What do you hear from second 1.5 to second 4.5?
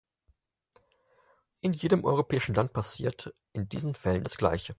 In jedem europäischen Land passiert in diesen Fällen das